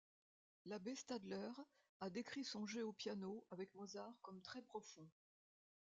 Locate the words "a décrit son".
1.99-2.65